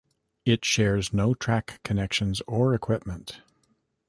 [0.45, 3.43] It shares no track connections or equipment.